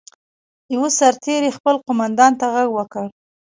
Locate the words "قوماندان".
1.85-2.31